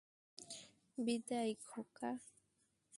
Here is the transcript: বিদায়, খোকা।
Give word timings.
বিদায়, 0.97 1.53
খোকা। 1.67 2.11